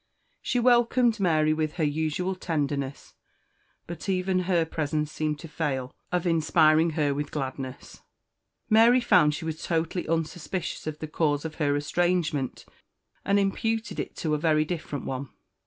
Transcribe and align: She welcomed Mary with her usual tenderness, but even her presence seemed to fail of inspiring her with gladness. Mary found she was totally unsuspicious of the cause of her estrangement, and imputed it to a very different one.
She 0.41 0.59
welcomed 0.59 1.19
Mary 1.19 1.53
with 1.53 1.73
her 1.73 1.83
usual 1.83 2.33
tenderness, 2.33 3.13
but 3.85 4.09
even 4.09 4.39
her 4.49 4.65
presence 4.65 5.11
seemed 5.11 5.37
to 5.41 5.47
fail 5.47 5.93
of 6.11 6.25
inspiring 6.25 6.91
her 6.97 7.13
with 7.13 7.29
gladness. 7.29 8.01
Mary 8.67 8.99
found 8.99 9.35
she 9.35 9.45
was 9.45 9.61
totally 9.61 10.07
unsuspicious 10.07 10.87
of 10.87 10.97
the 10.97 11.07
cause 11.07 11.45
of 11.45 11.53
her 11.61 11.75
estrangement, 11.75 12.65
and 13.23 13.37
imputed 13.37 13.99
it 13.99 14.15
to 14.15 14.33
a 14.33 14.39
very 14.39 14.65
different 14.65 15.05
one. 15.05 15.29